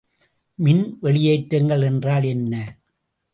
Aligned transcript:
மின் 0.59 0.97
வெளியேற்றங்கள் 1.01 1.81
என்றால் 1.81 2.23
என்ன? 2.23 2.53